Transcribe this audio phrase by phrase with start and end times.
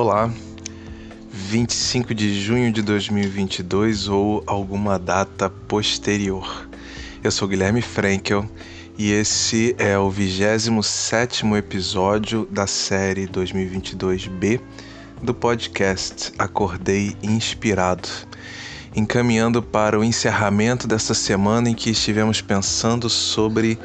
[0.00, 0.32] Olá,
[1.32, 6.68] 25 de junho de 2022 ou alguma data posterior.
[7.20, 8.48] Eu sou Guilherme Frankel
[8.96, 14.60] e esse é o 27 episódio da série 2022B
[15.20, 18.08] do podcast Acordei Inspirado,
[18.94, 23.76] encaminhando para o encerramento dessa semana em que estivemos pensando sobre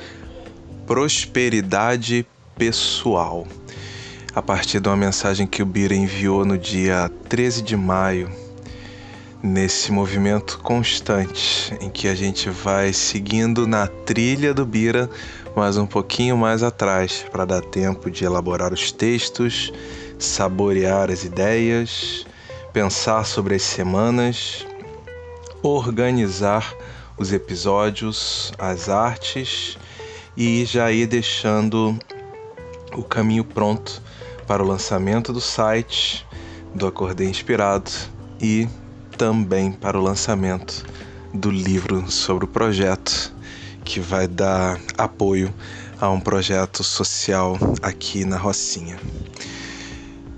[0.85, 2.23] prosperidade
[2.55, 3.47] pessoal
[4.35, 8.31] a partir de uma mensagem que o Bira enviou no dia 13 de maio,
[9.43, 15.07] nesse movimento constante em que a gente vai seguindo na trilha do Bira,
[15.55, 19.71] mas um pouquinho mais atrás, para dar tempo de elaborar os textos,
[20.17, 22.25] saborear as ideias,
[22.71, 24.65] pensar sobre as semanas,
[25.61, 26.73] organizar
[27.19, 29.77] os episódios, as artes
[30.35, 31.95] e já ir deixando
[32.95, 34.01] o caminho pronto
[34.53, 36.23] para o lançamento do site
[36.75, 37.89] do Acordei Inspirado
[38.39, 38.67] e
[39.17, 40.85] também para o lançamento
[41.33, 43.33] do livro sobre o projeto
[43.83, 45.51] que vai dar apoio
[45.99, 48.99] a um projeto social aqui na Rocinha.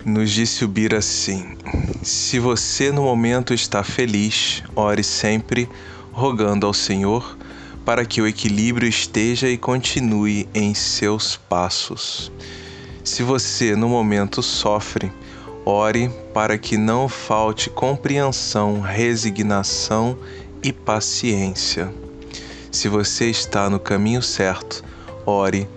[0.05, 1.57] Nos disse o Bira assim:
[2.01, 5.67] Se você no momento está feliz, ore sempre
[6.13, 7.37] rogando ao Senhor
[7.83, 12.31] para que o equilíbrio esteja e continue em seus passos.
[13.05, 15.13] Se você no momento sofre,
[15.63, 20.17] ore para que não falte compreensão, resignação
[20.63, 21.93] e paciência.
[22.71, 24.83] Se você está no caminho certo,
[25.23, 25.69] ore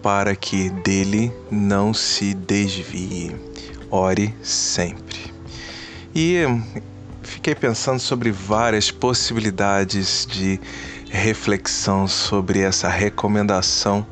[0.00, 3.34] para que dele não se desvie.
[3.90, 5.34] Ore sempre.
[6.14, 6.44] E
[7.20, 10.60] fiquei pensando sobre várias possibilidades de
[11.10, 14.06] reflexão sobre essa recomendação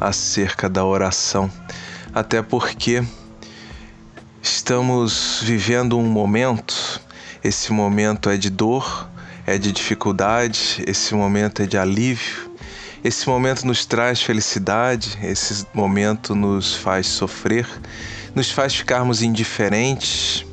[0.00, 1.50] acerca da oração
[2.14, 3.02] até porque
[4.42, 7.00] estamos vivendo um momento,
[7.42, 9.08] esse momento é de dor,
[9.46, 12.50] é de dificuldade, esse momento é de alívio,
[13.02, 17.66] esse momento nos traz felicidade, esse momento nos faz sofrer,
[18.34, 20.44] nos faz ficarmos indiferentes.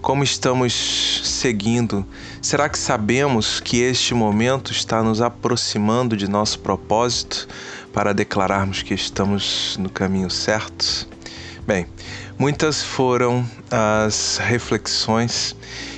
[0.00, 2.06] Como estamos seguindo?
[2.40, 7.48] Será que sabemos que este momento está nos aproximando de nosso propósito?
[7.94, 11.08] Para declararmos que estamos no caminho certo?
[11.64, 11.86] Bem,
[12.36, 15.56] muitas foram as reflexões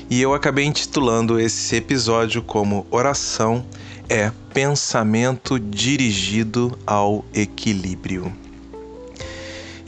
[0.09, 3.67] e eu acabei intitulando esse episódio como Oração
[4.09, 8.33] é Pensamento Dirigido ao Equilíbrio.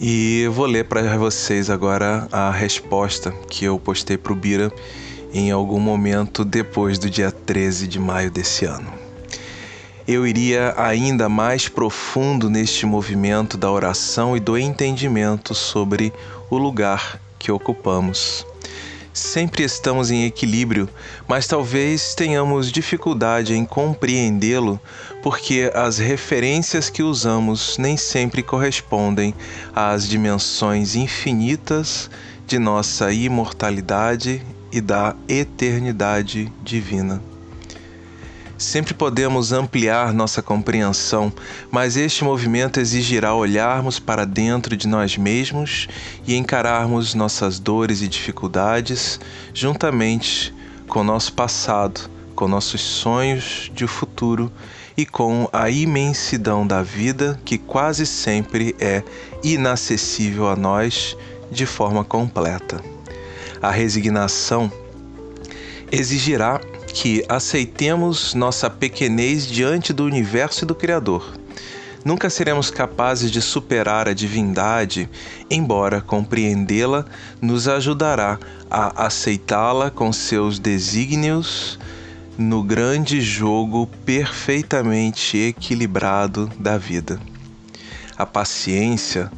[0.00, 4.72] E vou ler para vocês agora a resposta que eu postei para o Bira
[5.32, 8.97] em algum momento depois do dia 13 de maio desse ano
[10.08, 16.14] eu iria ainda mais profundo neste movimento da oração e do entendimento sobre
[16.48, 18.46] o lugar que ocupamos.
[19.12, 20.88] Sempre estamos em equilíbrio,
[21.28, 24.80] mas talvez tenhamos dificuldade em compreendê-lo
[25.22, 29.34] porque as referências que usamos nem sempre correspondem
[29.74, 32.08] às dimensões infinitas
[32.46, 34.40] de nossa imortalidade
[34.72, 37.27] e da eternidade divina.
[38.58, 41.32] Sempre podemos ampliar nossa compreensão,
[41.70, 45.86] mas este movimento exigirá olharmos para dentro de nós mesmos
[46.26, 49.20] e encararmos nossas dores e dificuldades
[49.54, 50.52] juntamente
[50.88, 54.50] com nosso passado, com nossos sonhos de futuro
[54.96, 59.04] e com a imensidão da vida que quase sempre é
[59.44, 61.16] inacessível a nós
[61.48, 62.82] de forma completa.
[63.62, 64.70] A resignação
[65.92, 66.60] exigirá
[66.92, 71.34] que aceitemos nossa pequenez diante do universo e do Criador.
[72.04, 75.08] Nunca seremos capazes de superar a divindade,
[75.50, 77.04] embora compreendê-la
[77.40, 78.38] nos ajudará
[78.70, 81.78] a aceitá-la com seus desígnios
[82.38, 87.20] no grande jogo perfeitamente equilibrado da vida.
[88.16, 89.30] A paciência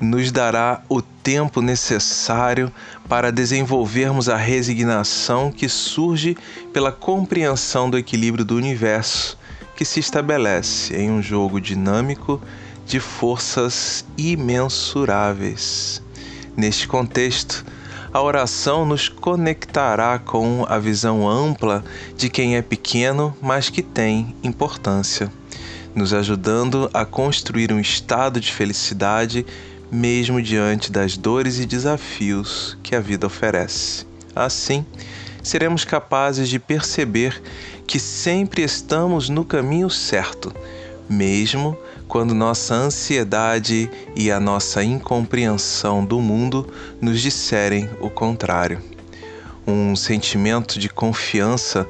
[0.00, 2.70] nos dará o tempo necessário
[3.08, 6.36] para desenvolvermos a resignação que surge
[6.72, 9.38] pela compreensão do equilíbrio do universo,
[9.74, 12.40] que se estabelece em um jogo dinâmico
[12.86, 16.02] de forças imensuráveis.
[16.56, 17.64] Neste contexto,
[18.12, 21.84] a oração nos conectará com a visão ampla
[22.16, 25.30] de quem é pequeno, mas que tem importância,
[25.94, 29.44] nos ajudando a construir um estado de felicidade
[29.90, 34.06] mesmo diante das dores e desafios que a vida oferece.
[34.34, 34.84] Assim,
[35.42, 37.40] seremos capazes de perceber
[37.86, 40.52] que sempre estamos no caminho certo,
[41.08, 41.76] mesmo
[42.08, 48.95] quando nossa ansiedade e a nossa incompreensão do mundo nos disserem o contrário.
[49.66, 51.86] Um sentimento de confiança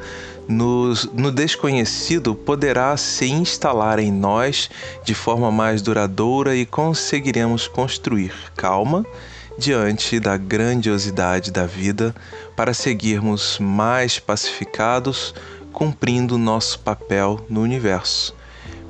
[0.49, 4.71] no, no desconhecido poderá se instalar em nós
[5.05, 9.05] de forma mais duradoura e conseguiremos construir calma
[9.59, 12.15] diante da grandiosidade da vida
[12.55, 15.35] para seguirmos mais pacificados,
[15.73, 18.35] cumprindo nosso papel no universo,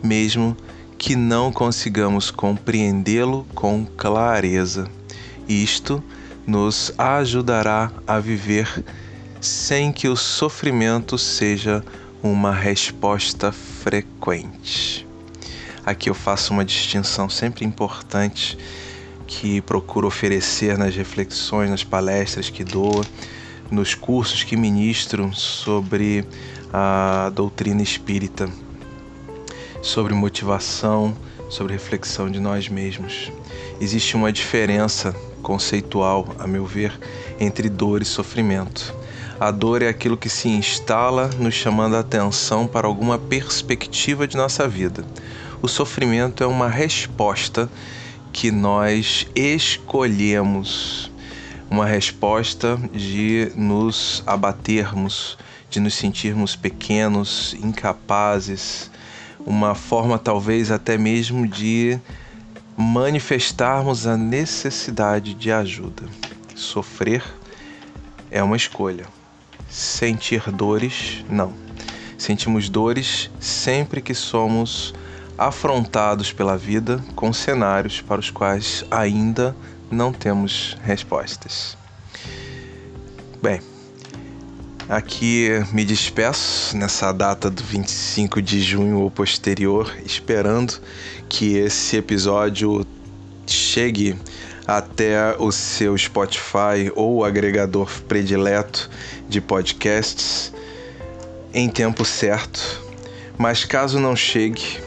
[0.03, 0.56] mesmo
[0.99, 4.88] que não consigamos compreendê-lo com clareza.
[5.49, 6.03] Isto
[6.46, 8.84] nos ajudará a viver
[9.40, 11.84] sem que o sofrimento seja
[12.22, 15.06] uma resposta frequente.
[15.84, 18.58] Aqui eu faço uma distinção sempre importante
[19.26, 23.04] que procuro oferecer nas reflexões, nas palestras que dou,
[23.70, 26.25] nos cursos que ministro sobre
[26.72, 28.49] a doutrina espírita,
[29.82, 31.16] sobre motivação,
[31.49, 33.31] sobre reflexão de nós mesmos.
[33.81, 35.14] Existe uma diferença
[35.46, 36.93] conceitual, a meu ver,
[37.38, 38.93] entre dor e sofrimento.
[39.38, 44.37] A dor é aquilo que se instala nos chamando a atenção para alguma perspectiva de
[44.37, 45.04] nossa vida.
[45.62, 47.70] O sofrimento é uma resposta
[48.32, 51.12] que nós escolhemos,
[51.70, 55.38] uma resposta de nos abatermos,
[55.70, 58.90] de nos sentirmos pequenos, incapazes,
[59.46, 62.00] uma forma talvez até mesmo de
[62.76, 66.05] manifestarmos a necessidade de ajuda.
[66.55, 67.23] Sofrer
[68.31, 69.06] é uma escolha.
[69.69, 71.52] Sentir dores, não.
[72.19, 74.94] Sentimos dores sempre que somos
[75.38, 79.56] afrontados pela vida com cenários para os quais ainda
[79.90, 81.76] não temos respostas.
[83.43, 83.61] Bem,
[84.88, 90.81] aqui me despeço nessa data do 25 de junho ou posterior, esperando
[91.29, 92.87] que esse episódio
[93.47, 94.17] chegue
[94.67, 98.91] até o seu Spotify ou agregador predileto
[99.29, 100.53] de podcasts
[101.53, 102.83] em tempo certo.
[103.38, 104.81] Mas caso não chegue,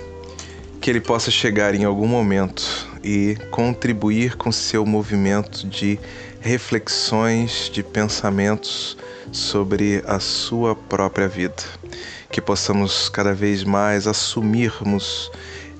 [0.82, 6.00] que ele possa chegar em algum momento e contribuir com seu movimento de
[6.42, 8.98] reflexões, de pensamentos
[9.32, 11.64] sobre a sua própria vida.
[12.32, 15.32] Que possamos cada vez mais assumirmos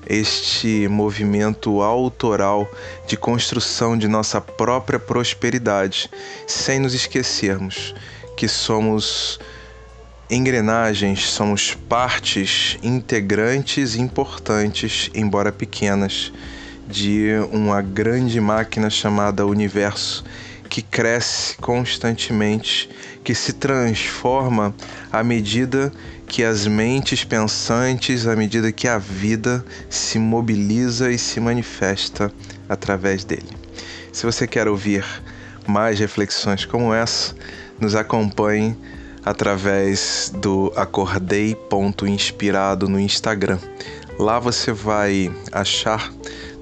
[0.06, 2.68] este movimento autoral
[3.06, 6.10] de construção de nossa própria prosperidade,
[6.46, 7.94] sem nos esquecermos
[8.36, 9.38] que somos
[10.30, 16.32] engrenagens, somos partes integrantes importantes, embora pequenas,
[16.88, 20.24] de uma grande máquina chamada universo
[20.68, 22.88] que cresce constantemente,
[23.22, 24.74] que se transforma
[25.12, 25.92] à medida
[26.26, 32.32] que as mentes pensantes, à medida que a vida se mobiliza e se manifesta
[32.68, 33.48] através dele.
[34.12, 35.04] Se você quer ouvir
[35.66, 37.34] mais reflexões como essa,
[37.80, 38.76] nos acompanhe
[39.24, 43.58] através do acordei.inspirado no Instagram.
[44.18, 46.12] Lá você vai achar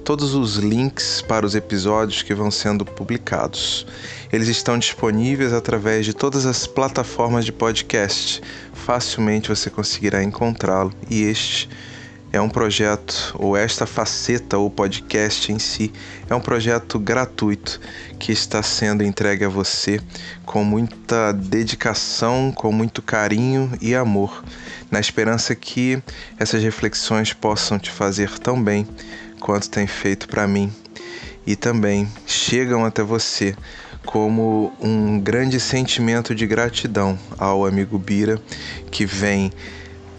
[0.09, 3.85] todos os links para os episódios que vão sendo publicados.
[4.33, 8.41] Eles estão disponíveis através de todas as plataformas de podcast.
[8.73, 10.91] Facilmente você conseguirá encontrá-lo.
[11.11, 11.69] E este
[12.33, 15.93] é um projeto, ou esta faceta, ou podcast em si,
[16.27, 17.79] é um projeto gratuito
[18.17, 20.01] que está sendo entregue a você
[20.43, 24.43] com muita dedicação, com muito carinho e amor,
[24.89, 26.01] na esperança que
[26.39, 28.87] essas reflexões possam te fazer tão bem
[29.39, 30.71] quanto tem feito para mim
[31.45, 33.55] e também chegam até você
[34.05, 38.39] como um grande sentimento de gratidão ao amigo Bira
[38.91, 39.51] que vem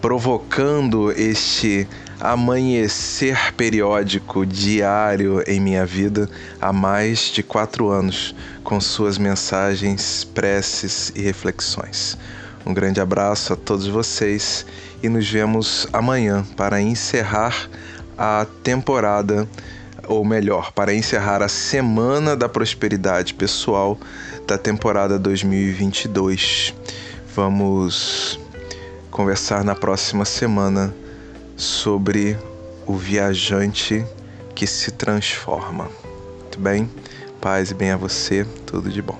[0.00, 1.86] provocando este
[2.20, 6.28] amanhecer periódico diário em minha vida
[6.60, 12.16] há mais de quatro anos, com suas mensagens, preces e reflexões.
[12.64, 14.66] Um grande abraço a todos vocês
[15.02, 17.70] e nos vemos amanhã para encerrar
[18.20, 19.48] a temporada,
[20.06, 23.98] ou melhor, para encerrar a semana da prosperidade pessoal
[24.46, 26.74] da temporada 2022.
[27.34, 28.38] Vamos
[29.10, 30.94] conversar na próxima semana
[31.56, 32.36] sobre
[32.86, 34.04] o viajante
[34.54, 35.88] que se transforma.
[36.40, 36.90] Muito bem?
[37.40, 39.19] Paz e bem a você, tudo de bom.